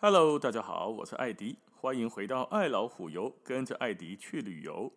[0.00, 4.92] Hello，大家好，我是艾迪，欢迎回到爱老虎游，跟着艾迪去旅游。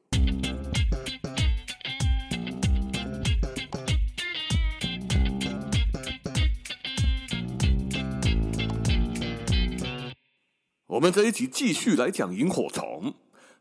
[10.86, 13.12] 我们这一集继续来讲萤火虫。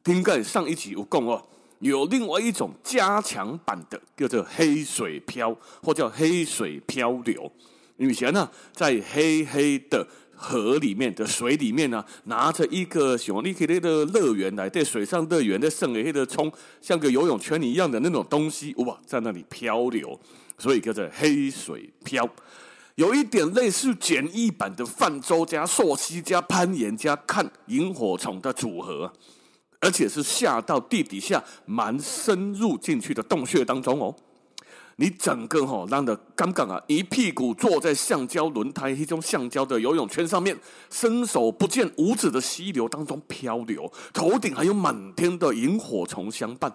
[0.05, 1.49] 听盖上一集有讲哦，
[1.79, 7.51] 有另外一种加强版的，叫做黑水漂，或叫黑水漂流。
[7.97, 10.07] 以前呢，在黑黑的。
[10.43, 20.19] 河里面的水里面呢、拿着一个像你去那个乐园来在水上乐园的圣黑的冲，像个游泳圈一样的那种东西，哇，在那里漂流，
[20.57, 22.27] 所以叫做黑水漂，
[22.95, 29.13] 有一点类似简易版的泛舟加溯溪加攀岩加看萤火虫的组合，
[29.79, 34.17] 而且是下到地底下蛮深入进去的洞穴当中哦。
[35.01, 40.55] 你整个吼让的刚刚啊，一屁股坐在橡胶轮胎一种橡胶的游泳圈上面，
[40.91, 46.71] 伸手不见五指的溪流当中漂流，头顶还有满天的萤火虫相伴。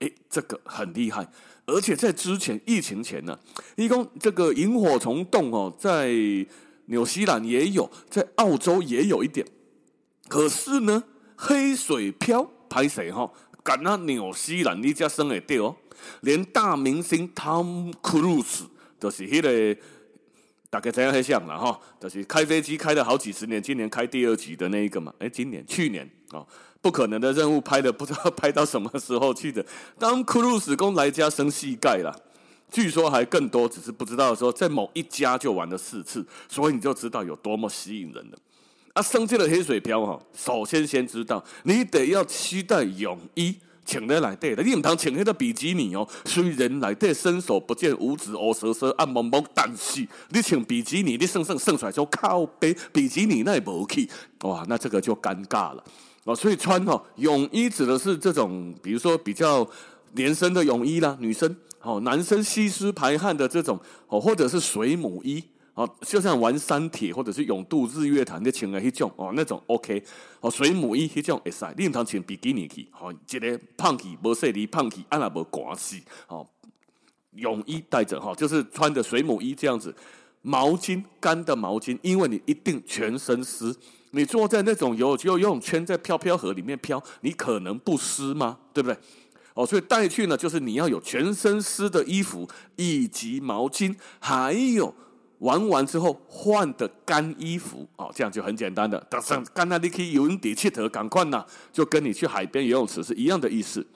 [0.00, 1.30] 诶，这个很厉害，
[1.66, 3.38] 而且在之前疫情前呢，
[3.76, 6.12] 一共这个萤火虫洞哦，在
[6.86, 9.46] 纽西兰也有，在澳洲也有一点。
[10.26, 11.04] 可是呢，
[11.36, 13.30] 黑水漂拍谁哈？
[13.66, 15.74] 敢那纽西兰你家生的对哦。
[16.20, 18.64] 连大明星汤姆·克鲁斯
[19.00, 19.80] 都是迄个，
[20.70, 26.46] 大概怎样很像了哈，就是开飞机开了好几十年，今年开第二集的那一个嘛，哎，今年去年哦，
[26.80, 29.64] 不可能的任务拍的不知道拍到什么时候去的。
[29.98, 32.14] 当克鲁斯公来家生膝盖了，
[32.70, 38.38] 据说还更多，只是不知道说在某一家就玩了四次，所以你就知道有多么吸引人了。
[38.96, 43.54] 啊，升级了黑水漂哈，首先先知道你得要期待泳衣。
[43.84, 46.04] 请得来对的，你唔通请那个比基尼哦。
[46.24, 55.84] 虽然来对伸手不见五指，哦瑟瑟暗蒙蒙，但是你请比基尼，你剩剩剩出来就靠背比基尼那也不去哇，那这个就尴尬了
[56.24, 56.34] 哦。
[56.34, 59.64] 所以穿哦泳衣指的是这种，比如说比较
[60.14, 65.44] 连身的泳衣啦，女生哦，男生吸湿排汗的这种哦，或者是水母衣。
[65.76, 70.02] 哦，就像玩山铁或者是勇渡日月潭的穿的那种哦，那种 OK。
[70.40, 72.88] 哦，水母衣那种会使，你唔通穿比基尼去。
[72.98, 76.02] 哦，一个胖起无说你胖起，安那无关系。
[76.28, 76.48] 哦，
[77.32, 79.94] 泳衣带着哈，就是穿着水母衣这样子。
[80.40, 83.76] 毛巾干的毛巾，因为你一定全身湿。
[84.12, 88.56] 你坐在那种游游泳圈在飘飘河里面飘，你可能不湿吗？
[88.72, 88.96] 对不对？
[89.52, 94.94] 哦，所以带去呢，就是你要有全身湿的衣服以及毛巾，还有。
[95.38, 99.06] 玩完之后换的干衣服哦，这样就很简单的。
[99.10, 103.86] 但是刚才你可以游泳底气头赶快呢，就跟你去海边游泳池是一样的意思。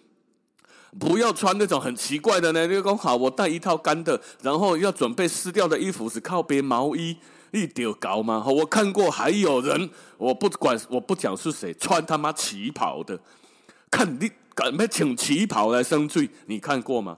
[0.98, 2.66] 不要穿那种很奇怪的呢。
[2.66, 7.16] 你讲好，我带一套干的，然后要准备湿掉的衣服是靠边毛衣
[7.52, 8.44] 一丢高吗？
[8.46, 13.18] 我看过还有人，我不管，我不讲是谁，穿他妈旗袍的，
[13.88, 16.28] 看你敢不请旗袍来生罪？
[16.46, 17.16] 你看过吗？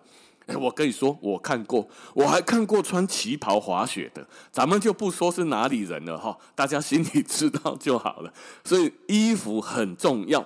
[0.56, 8.32] 我跟你说，我看过，我还看过穿旗袍滑雪的，咱们就不说是哪里人了哈，大家心里知道就好了。
[8.64, 10.44] 所以衣服很重要。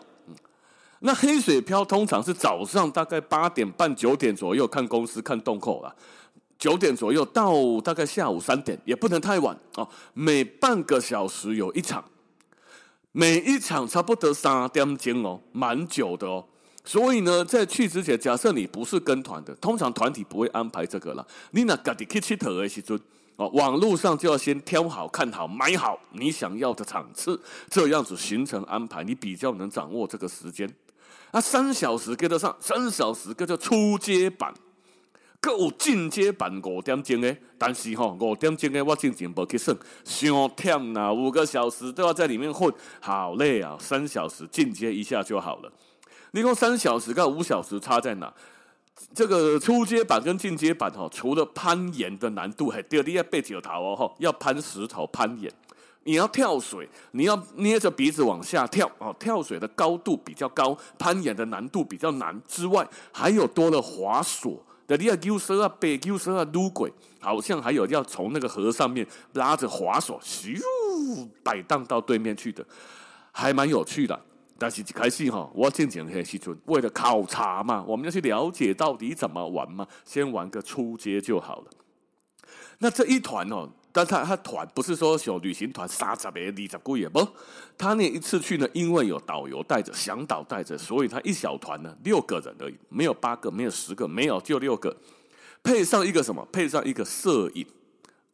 [1.01, 5.95] 那黑水漂通常是早上大概八点半九点左右看公司看洞口了，
[6.59, 9.87] 九点左右到大概下午三点，也不能太晚哦。
[10.15, 12.03] 每半个小时有一场，
[13.13, 16.47] 每一场差不多三点钟哦，蛮久的哦。
[16.87, 21.27] 所以呢，在去之前，假设你不是跟团的，通常团体不会安排这个了。
[21.51, 22.97] 你那自己去佚佗的时阵，
[23.35, 27.39] 哦，网络上就要先挑好、看好、买好你想要的场次，
[27.69, 30.73] 这样子行程安排，你比较能掌握这个时间。
[31.33, 34.55] 啊，三小时跟得上，三小时叫做初阶版，
[35.41, 37.37] 更有进阶版五点钟的。
[37.59, 43.77] 但是哈，五点钟的我进前没去算，伤忝呐，五个小时都要在里面混，好累啊。
[43.81, 45.73] 三小时进阶一下就好了。
[46.33, 48.33] 你共三小时跟五小时差在哪？
[49.15, 55.53] 这个初阶版跟进阶版哈，除了攀岩的难度，还第二你要背脚头哦哈，要攀石头攀岩，
[56.05, 66.91] 你要跳水，你要捏着鼻子往下跳哦，跳水的高度比较高，攀岩的难度比较难之外，还有多了滑索的，你要丢绳啊，背丢绳啊，撸轨，
[67.21, 70.59] 好像还有要从那个河上面拉着滑索咻
[71.43, 72.65] 摆荡到对面去的，
[73.31, 74.19] 还蛮有趣的。
[74.59, 81.71] 但是一开始哈，我进前的时阵，为了考察嘛，我们要去了解到底怎么玩嘛，先玩个初阶就好了。
[82.79, 87.27] 那这一团哦，但他他团不是说小旅行团三十个、二十个也不，
[87.79, 94.97] 他那一次去呢，因为有导游带着，向导带着，所以他一小团呢六个人而已，没有八个，没有十个，没有就六个，
[95.63, 96.47] 配上一个什么？
[96.51, 97.67] 配上一个摄影。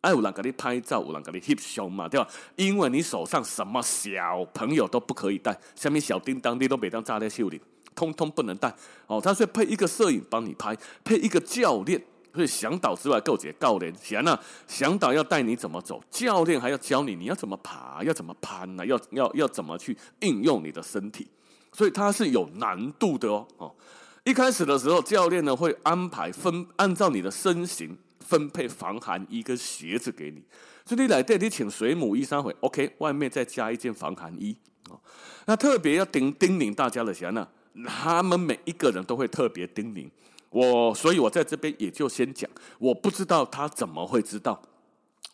[0.03, 2.29] 哎，有人给你拍照，有人给你翕相嘛，对吧？
[2.57, 7.61] 因为你手上什么小朋友都不可以带，下面小叮当你都每当扎在袖里，
[7.95, 8.75] 通通不能带。
[9.07, 12.03] 哦，他说配一个摄影帮你拍，配一个教练，
[12.35, 13.95] 所以向导之外够杰教练。
[14.03, 18.85] 行啊，向导要带你怎么走，教练还要教你你要怎么爬，要怎么攀呢？
[18.85, 21.29] 要要要怎么去应用你的身体，
[21.71, 23.47] 所以它是有难度的哦。
[23.59, 23.75] 哦，
[24.25, 27.97] 一开始的时候，教练呢会安排分按照你的身形。
[28.25, 30.43] 分配防寒衣跟鞋子给你，
[30.87, 34.57] 所以你来这里请水母衣三回 OK，外面再加一件防寒衣。
[34.89, 34.99] 哦
[35.45, 37.47] 那特别要叮叮咛大家的是呢，
[37.85, 40.09] 他们每一个人都会特别叮咛
[40.49, 42.49] 我，所以我在这边也就先讲，
[42.79, 44.63] 我不知道他怎么会知道，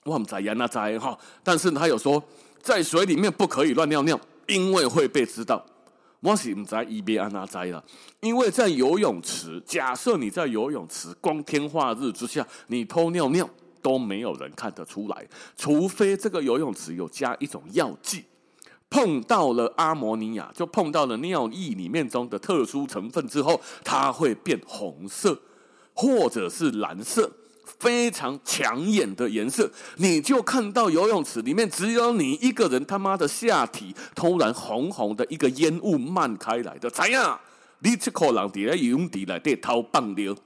[0.03, 2.21] 我们在言那在哈，但是他有说
[2.61, 4.19] 在水里面不可以乱尿尿，
[4.49, 5.65] 因为会被知道。
[6.21, 7.83] 我是不知伊要安怎知了，
[8.21, 13.49] 因为在游泳池，假设你在游泳池光天化日之下，你偷尿尿
[13.81, 18.25] 都没有人看得出来，除非这个游泳池有加一种药剂，
[18.91, 25.41] 碰到了阿摩尼亚，就碰到了尿液里面中的特殊成分之后，它会变红色，
[25.95, 27.31] 或者是蓝色。
[27.79, 37.39] 非常抢眼的颜色，你就看到游泳池里面只有你一个人，他妈的下体突然红红的一个烟雾漫开来的，怎样？
[37.81, 40.37] 你这口人在游泳池里掏棒流，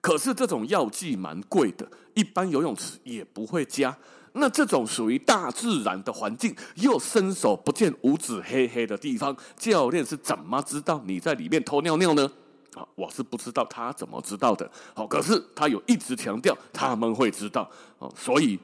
[0.00, 3.96] 可是这种药剂蛮贵的，一般游泳池也不会加。
[4.34, 12.30] 那这种属于大自然的环境，又伸手不见五指黑黑的地方，教练是怎么知道你在里面偷尿尿呢？
[12.74, 14.70] 啊，我是不知道他怎么知道的。
[14.94, 17.68] 好，可是他有一直强调他们会知道。
[17.98, 18.58] 哦，所以，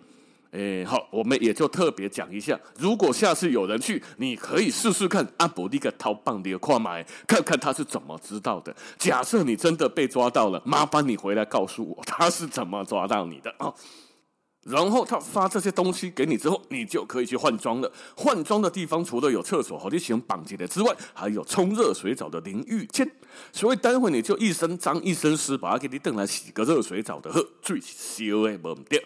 [0.53, 8.75] 诶，好，我们也就特别讲一下，如果下次有人去，你可以试试看阿伯利个掏棒的跨买，看看他是怎么知道的。
[8.97, 13.73] 假设你真的被抓到了，麻烦你回来告诉我他是怎么抓到你的啊。
[14.69, 17.93] 然后他发这些东西给你之后，你就可以去换装了。
[18.17, 23.09] 换装的地方除了有厕所和你使用绑结的之外，还有冲热水澡的淋浴间。
[23.53, 29.01] 所以待会你就一身脏一身湿，把它给你等来洗个热水澡的，呵，最烧的门店。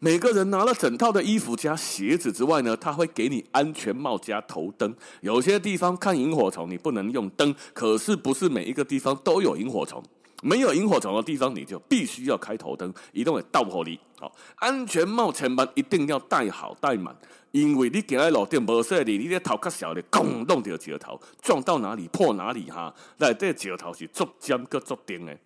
[0.00, 4.92] 每个人拿了整套的衣服加鞋子之外呢，他会给你安全帽加头灯。
[5.20, 10.02] 有些地方看萤火虫你不能用灯，可是不是每一个地方都有萤火虫。
[10.42, 13.98] 没有萤火虫的地方，你就必须要开头灯，移动的倒火力。
[14.18, 17.16] 好，安全帽前面一定要戴好戴满，
[17.50, 22.94] 因为你行在路顶无说你，你的头壳小的，咣弄掉脚头，撞到哪里破哪里哈。
[23.18, 25.36] 来，这脚头是足尖个足钉的，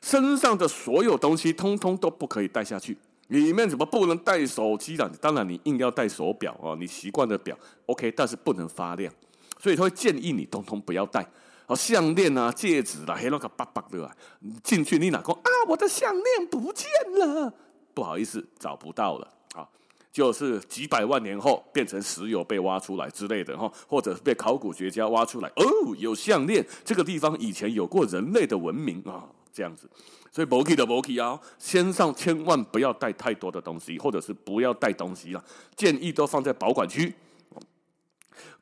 [0.00, 2.96] 身上的所有东西通通都不可以带下去。
[3.28, 5.08] 里面怎么不能带手机的？
[5.20, 7.56] 当然你硬要带手表哦，你习惯的表
[7.86, 9.12] OK，但是不能发亮，
[9.58, 11.26] 所以他会建议你通通不要带。
[11.66, 14.16] 哦，项链啊，戒指啦，黑那个巴巴的啊，
[14.62, 15.50] 进去你哪讲啊？
[15.68, 16.88] 我的项链不见
[17.18, 17.52] 了，
[17.92, 19.68] 不好意思，找不到了啊，
[20.10, 29.86] 就是几百万年后变成石油被挖出来之类的哈，或者是被考古学家挖出来哦，有项链，这个地方以前有过人类的文明啊，这样子，
[30.32, 35.44] 所以不可以的不可以啊，身上千万不要带太多的东西，或者是不要带东西了，
[35.76, 37.12] 建议都放在保管区，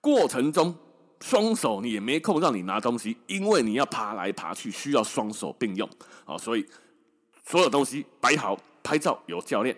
[0.01, 0.75] 过程中。
[1.21, 5.89] 双手你也没空让你拿东西，因为你要爬来爬去，需要双手并用
[6.25, 6.65] 啊，所以
[7.47, 9.77] 所有东西摆好，拍照有教练。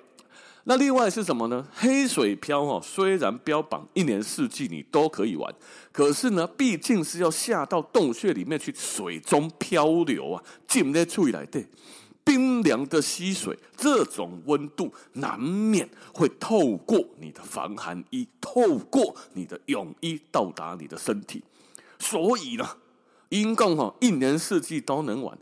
[0.65, 1.67] 那另外是什么呢？
[1.73, 5.55] 黑水漂哦，虽然标榜一年四季你都可以玩，
[5.91, 11.65] 可是呢，毕竟是要下到洞穴里面去，水中漂流啊，进在水里的。
[12.29, 21.43] 冰凉的溪水，这种温度难免会透过你的防寒衣，透过你的泳衣到达你的身体。
[21.99, 22.69] 所以呢，
[23.31, 25.39] 英共哈，一年四季都能玩，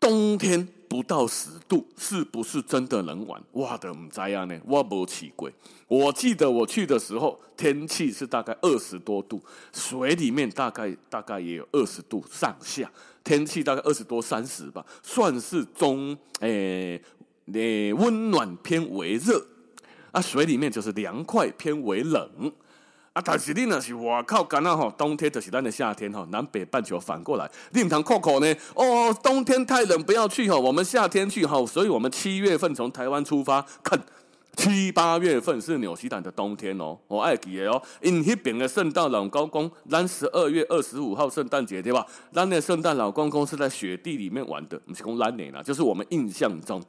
[0.00, 3.40] 冬天不到十度，是不是真的能玩？
[3.52, 5.48] 我的唔知啊呢，我没去过。
[5.86, 9.40] 我记得我去的时候，天气是大概二十多度，
[9.72, 12.90] 水里面大概大概也有二十度上下。
[13.22, 17.00] 天气大概二十多三十吧，算是中诶
[17.52, 19.46] 诶温暖偏为热
[20.10, 22.52] 啊，水里面就是凉快偏为冷
[23.12, 23.22] 啊。
[23.24, 28.54] 但是你那是外靠，刚刚吼冬天就是咱的夏天吼，南北半球反过来，你唔通扣扣呢？
[28.74, 34.00] 哦，冬天太冷不要去吼，我们夏天去吼，所以我们七月份从台湾出发看。
[34.56, 37.80] 七八月份是纽西兰的冬天哦，我爱记的哦。
[38.02, 42.04] 因那边的圣诞老公公，咱十二月二十五号圣诞节对吧？
[42.32, 46.82] 咱的圣诞老公公是在雪地里面玩的，不是讲咱年啦，就是我们印象中，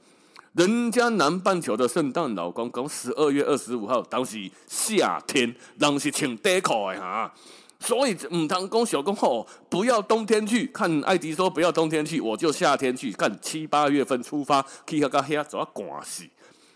[0.54, 7.34] 人家南半球的圣诞老公公十二月二十五号当时夏天，当时穿短裤的哈，
[7.80, 11.02] 所以唔通讲小公吼，不要冬天去看。
[11.04, 13.34] 艾迪说不要冬天去，我就夏天去看。
[13.42, 16.26] 七八月份出发，去那个遐做啊寒死。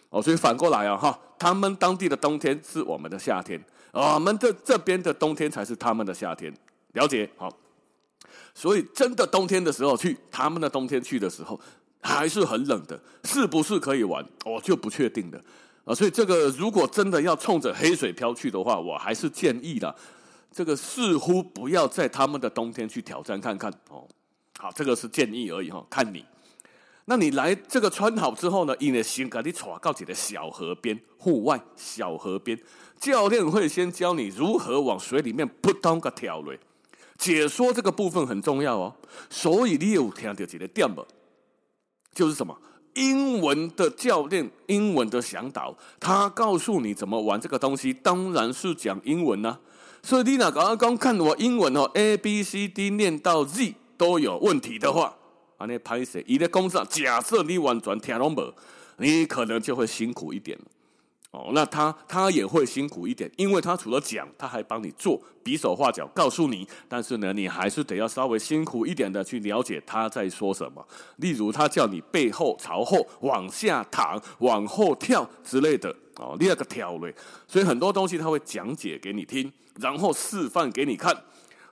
[0.09, 6.53] 哦，所以反过来啊，哈，他们当地的冬天是我们的夏天，我们的这边的冬天才是他们的夏天。
[6.93, 7.51] 了解好，
[8.53, 11.59] 所以真的冬天的时候去，他们的冬天去的时候
[12.01, 14.25] 还是很冷的，是不是可以玩？
[14.45, 15.41] 我就不确定的
[15.83, 15.93] 啊。
[15.93, 19.93] 所以这个如果真的要冲着黑水漂去的话，我还是建议啦，
[20.51, 24.07] 这个似乎不要在他们的冬天去挑战看看哦。
[24.57, 26.23] 好，这个是建议而已哈，看你。
[27.07, 32.59] 那你来这个穿好之后呢，因为先给你带到一个小河边，户外小河边，
[32.99, 36.59] 教练会先教你如何往水里面扑通个跳嘞。
[37.17, 38.95] 解说这个部分很重要哦，
[39.29, 41.05] 所以你有听到几个点不？
[42.15, 42.57] 就是什么？
[42.95, 49.59] 英文的教练，英文的向导，他告诉你怎么玩这个东西，当然是讲英文呐、啊。
[50.01, 55.13] 所以你那刚刚看我英文哦，A B C D 念到 Z 都有问题的话。
[55.57, 58.53] 啊，那拍摄，你在公式，假设你完全听拢无，
[58.97, 60.57] 你可能就会辛苦一点
[61.35, 61.51] 哦。
[61.53, 66.67] 那他他也会辛苦一点，因为他除了讲，他还帮你做，比手画脚告诉你。
[66.87, 70.85] 但是呢，你还是得要稍微辛苦一点的去了解他在说什么。
[71.17, 77.13] 例如，他叫你背后朝后往下躺、往后跳之类的哦，第二个跳嘞。
[77.47, 81.15] 所以很多东西他会讲解给你听，然后示范给你看。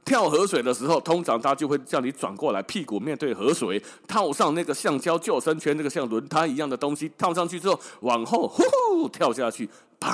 [0.05, 8.63] 跳河水的时候，通常他就会叫你转过来，屁股面对河水，套上那个橡胶救生圈，那个像轮胎一样的东西，套上去之后，往后呼
[8.97, 9.69] 呼跳下去，
[9.99, 10.13] 砰！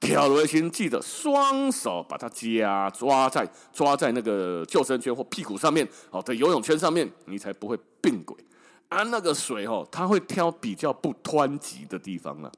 [0.00, 8.36] 跳落去，记得双手把它夹抓在抓在那个救生圈或屁股上面，哦，在游泳圈上面，你才不会病鬼。
[8.90, 12.52] 啊，那个水哦，它会挑比较不湍急的地方啊。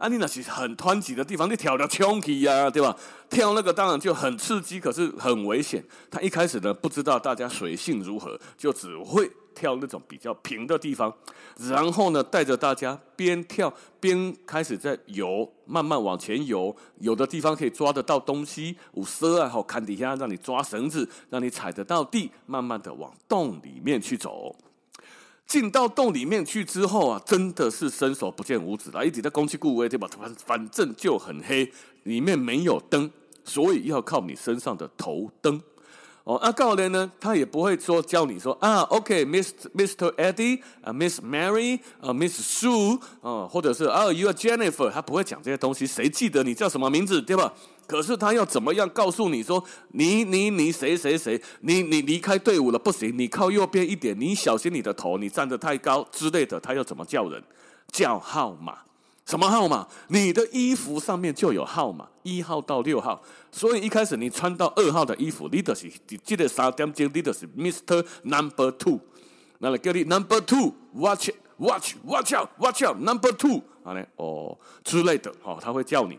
[0.00, 2.96] 啊，你那是很湍急的地方，你跳到冲起呀，对吧？
[3.28, 5.84] 跳那个当然就很刺激，可是很危险。
[6.10, 11.12] 他一开始呢，不知道大家水性如何，就只会跳那种比较平的地方，
[11.68, 16.74] 然后呢，带着大家边跳边开始在游，慢慢往前游。
[17.00, 24.56] 有的地方可以抓得到东西，有蛇啊，好看底下让你抓绳子，让你踩得到地，慢慢的往洞里面去走。
[25.50, 30.08] 进到洞里面去之后啊，真的是伸手不见五指了，一直在攻击顾威对吧？
[30.16, 31.68] 反反正就很黑，
[32.04, 33.10] 里面没有灯，
[33.44, 35.60] 所以要靠你身上的头灯。
[36.24, 39.70] 哦，啊，教练呢，他也不会说教你说啊，OK，Mr.
[39.74, 40.14] Mr.
[40.16, 47.52] Eddie 啊，Miss Mary 啊，Miss Sue 啊，或者是啊，You are Jennifer，他不会讲这些东西，谁记得你叫什么名字对吧？
[47.86, 57.42] 可是他要怎么样告诉你说，你你你谁谁谁，你你离开队伍了不行，你靠右边一点，你小心你的头，你站得太高之类的，他要怎么叫人？
[57.90, 58.78] 叫号码，
[59.26, 59.86] 什么号码？
[60.08, 63.22] 你的衣服上面就有号码，一号到六号。
[63.52, 65.88] 所以一开始你穿到二号的衣服，你就是
[66.24, 68.98] 记得三点钟，你就是 Mister Number Two，
[69.58, 76.18] 那来叫你 Number Two，Watch Watch Watch out Watch out Number Two，好嘞哦之类的，哦，他会叫你。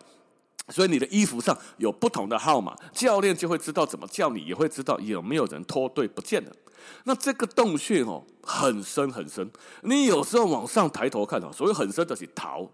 [0.70, 6.51] 所以你的衣服上有不同的号码，教练就会知道怎么叫你，也会知道有没有人脱队不见了。
[7.03, 12.70] 那这个洞穴哦，很深很深，你有时候往上抬头看哦，所谓很深的是桃。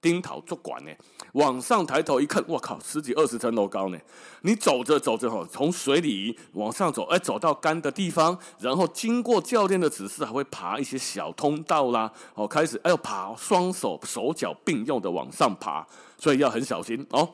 [0.00, 0.90] 丁桃做管呢，
[1.32, 3.98] 往上抬头一看，我靠，十几二十层楼高呢！
[4.42, 15.86] 你走着走着哈，从水里往上走，哎，走到干的地方，然后经过教练的指示，还会爬一些小通道啦，哦，开始哎呦爬，双手手脚并用的往上爬，
[16.16, 17.28] 所以要很小心哦。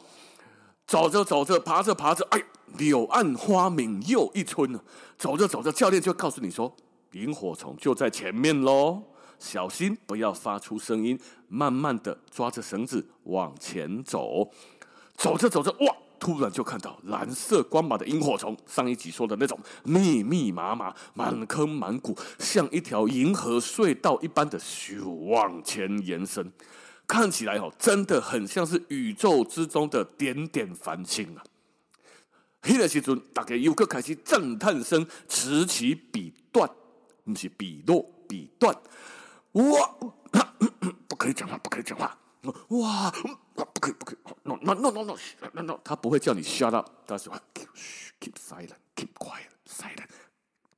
[0.87, 2.43] 走着走着，爬着爬着，哎，
[2.79, 4.79] 柳暗花明又一村。
[5.17, 6.75] 走着走着，教练就告诉你说，
[7.13, 9.03] 萤火虫就在前面喽。
[9.39, 14.51] 小心不要发出声音，慢慢的抓着绳子往前走。
[15.17, 15.97] 走着走着，哇！
[16.17, 26.51] 突然就看到蓝色光芒的萤火虫，上一集说的那种密密麻麻、满坑满谷，像一条银河隧道一般的咻往前延伸，
[27.07, 31.45] 看起来哦，真的很像是宇宙之中的点点繁星啊！
[32.63, 36.71] 那个时阵，大家又开始赞叹声此起彼断，
[37.23, 38.75] 不是彼落彼断。
[39.55, 39.95] 哇！
[41.09, 42.17] 不可以讲话，不可以讲话。
[42.69, 43.11] 哇！
[43.55, 44.19] 不可以，不可以。
[44.43, 45.17] No no no no no
[45.53, 45.81] no！no.
[45.83, 47.31] 他不会叫你 shut up，但是
[48.21, 50.11] keep silent，keep quiet，silent。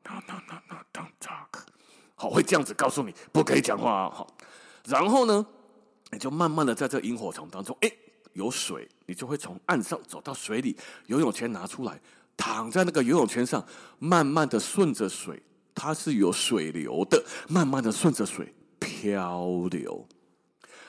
[0.04, 1.64] No no no no，don't talk。
[2.14, 4.09] 好，会这样子告诉你，不可以讲话。
[4.11, 4.37] 好，
[4.87, 5.45] 然后呢，
[6.12, 7.90] 你就慢慢的在这萤火虫当中，哎，
[8.35, 12.00] 有水，你就会从岸上走到水里，游泳圈拿出来，
[12.37, 13.64] 躺在那个游泳圈上，
[13.99, 15.42] 慢慢的顺着水，
[15.75, 18.54] 它是有水流的，慢慢的顺着水。
[19.07, 20.05] 漂流，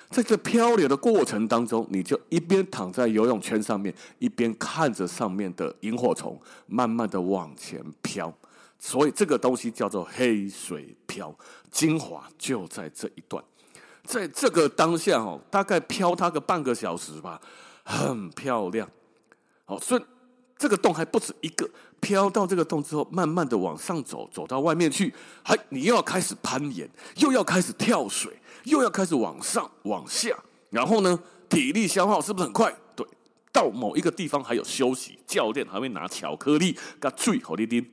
[0.09, 8.33] 在这漂流的过程当中，你就一边躺在游泳圈上面，一边看着上面的萤火虫慢慢的往前飘。
[8.79, 11.35] 所以这个东西叫做黑水漂，
[11.71, 13.43] 精华就在这一段。
[14.03, 17.39] 在这个当下哦，大概飘它个半个小时吧，
[17.83, 18.89] 很漂亮。
[19.65, 20.01] 好，所以
[20.57, 28.31] 这个洞还不止一个，飘到这个洞之后，慢慢的往上走，走到外面去，还你又要开始攀岩，又要开始跳水，
[28.63, 30.37] 又要开始往上往下，
[30.69, 32.75] 然后呢，体力消耗是不是很快？
[32.95, 33.05] 对，
[33.51, 37.85] 到某一个地方还有休息，教练还会拿巧克力给水给你啉。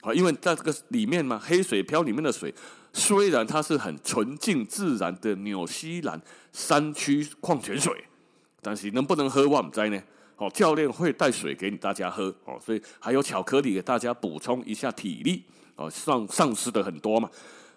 [0.00, 2.54] 啊，因为在这个里面嘛，黑水漂里面的水。
[2.94, 6.20] 虽然它是很纯净自然的纽西兰
[6.52, 7.92] 山区矿泉水，
[8.62, 10.02] 但是能不能喝我不知呢？
[10.38, 15.42] 哦，教练会带水给你大家喝哦，所以还有巧克力给大家补充一下体力
[15.76, 17.28] 哦，丧丧失的很多嘛，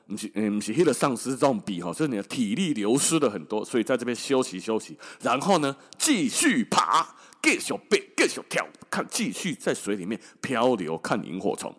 [0.08, 11.76] 不是嗯不是黑的丧失这种比哈，是你的体力流失了很多，所以在这边休息休息，然后呢继续爬，继续背，继续跳，看继续在水里面漂流看萤火虫。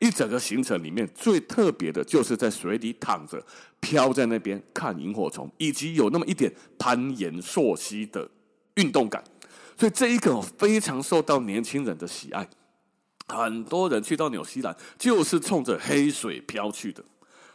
[0.00, 3.40] 一整个行程里面最特别的就是在水里躺着，
[3.78, 8.28] 飘在那边看萤火虫，以及有那么一点攀岩溯溪的
[8.74, 9.22] 运动感，
[9.78, 12.48] 所以这一个非常受到年轻人的喜爱。
[13.28, 17.04] 很多人去到纽西兰就是冲着黑水漂去的，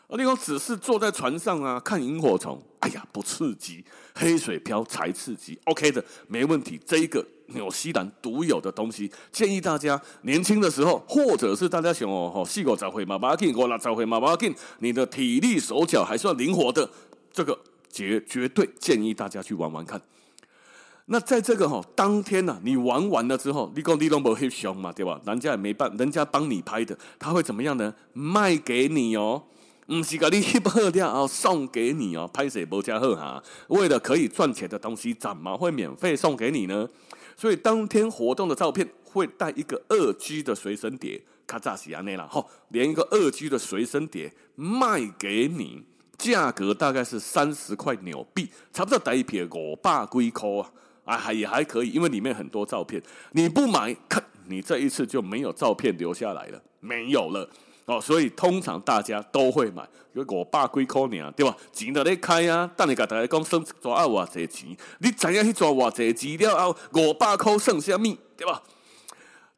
[0.08, 3.84] 而你说只是坐在船上啊看萤火虫，哎呀不刺激，
[4.16, 5.60] 黑水漂才刺激。
[5.66, 7.26] OK 的，没问题，这一个。
[7.48, 16.90] 纽西兰独有的东西，建议大家年轻的时候，或者是大家想哦，吼，细狗才会嘛，不要紧，我那才会嘛，不要紧，你的体力手脚还算灵活的，
[17.34, 17.60] 这个
[17.92, 20.02] 绝绝对建议大家去玩玩看。
[21.08, 25.20] 那在这个哈当天呢、啊，你玩完了之后，你讲你拢无翕相嘛，对吧？
[25.26, 27.94] 人家也没办，人家帮你拍的，他会怎么样呢？
[28.14, 29.44] 卖给你哦，
[29.86, 33.44] 不是给你翕好了后送给你哦，拍摄无加好哈。
[33.68, 36.88] 为了可以赚钱的东西，怎么会免费送给你呢？
[37.36, 45.84] 所以当天活动的照片会带一个二 G 的随身碟，卡扎西亚内啦，吼，连一个二 G 的随身碟卖给你，
[46.18, 50.72] 价格大概是三十块纽币，差不多带一撇五百几块啊，
[51.04, 57.50] 啊还也还可以，因为里面很多照片，你不买，看你这一次就没有照片留下来了，没有了。
[57.86, 61.54] 哦，所以通常大家都会买，因为五百几块尔，对吧？
[61.74, 68.64] 钱在那开啊，等你给大家讲算抓啊偌济钱，你怎样去抓偌济钱了后，五百块剩下米，对吧？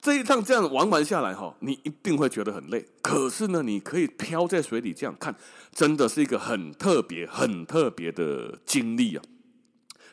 [0.02, 2.84] 这一趟这样玩玩下来哈，你一定会觉得很累。
[3.04, 5.36] 可是呢，你可以漂在水里这样看，
[5.72, 9.24] 真的是一个很特别、很特别的经历啊！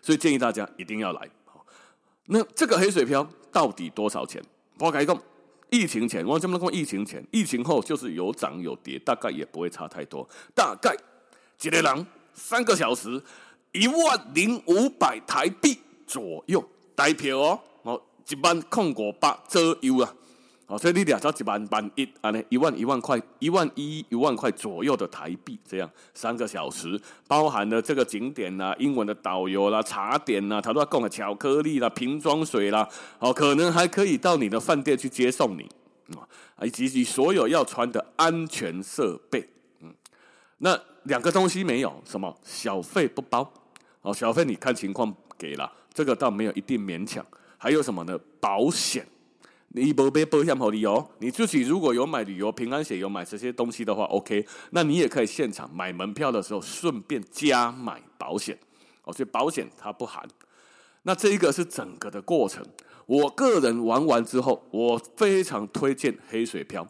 [0.02, 1.30] 所以建议大家一定要来。
[2.26, 4.42] 那这个黑水漂到底多少钱？
[4.78, 5.18] 我跟你讲。
[5.74, 10.28] 疫情前，我这么讲，疫情前，疫情后就是有涨有跌，大概也不会差太多。
[10.54, 10.94] 大概
[11.62, 13.18] 一个人三个小时，
[13.72, 16.62] 一万零五百台币左右，
[16.94, 20.14] 代票哦，哦，一万空五百左右啊。
[20.68, 26.98] 哦，所以你俩找一万万一啊，呢一万一万块，一万一一万块左右的台币，这样三个小时，
[27.28, 35.68] 包含了这个景点啦、英文的导游啦、茶点啦，他都要供的巧克力啦、瓶装水啦，哦，可能还可以到你的饭店去接送你，
[36.16, 36.24] 啊，
[36.64, 39.46] 以及你所有要穿的安全设备，
[39.80, 39.92] 嗯，
[40.58, 43.52] 那两个东西没有什么小费不包，
[44.00, 47.26] 哦，小费你看情况给了，这个倒没有一定勉强，
[47.58, 48.18] 还有什么呢？
[48.40, 49.06] 保险。
[49.74, 58.58] 你不被保险好理由，你自己如果有买旅游平安险，有买这些东西的话，OK，那你也可以现场买门票的时候顺便加买保险，
[59.04, 60.22] 哦，所以保险它不含。
[61.04, 62.62] 那这一个是整个的过程，
[63.06, 66.86] 我个人玩完之后，我非常推荐黑水漂，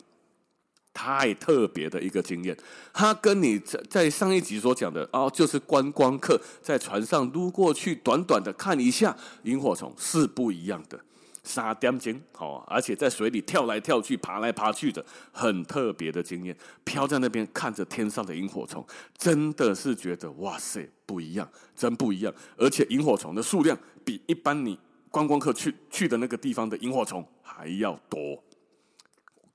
[0.93, 2.57] 太特别的一个经验。
[2.93, 10.99] 它跟你在在上一集所讲的哦，就是观光客在船上撸过去，短短的看一下萤火虫是不一样的。
[11.45, 16.57] 三点钟，好，而且在水里跳来跳去、爬来爬去的，很特别的经验。
[16.85, 18.85] 飘在那边看着天上的萤火虫，
[19.19, 22.33] 真的是觉得哇塞，不一样，真不一样。
[22.57, 24.79] 而且萤火虫的数量比一般你
[25.11, 28.43] 观光客去去的那个地方的萤火虫还要多，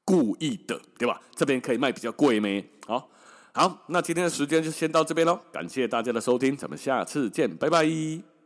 [0.03, 1.21] 故意的，对吧？
[1.35, 2.63] 这边可以卖比较贵没？
[2.85, 3.09] 好，
[3.53, 8.36] 好，那今天的时间就先到这边喽，感谢大家的收听，咱们下次见，拜拜。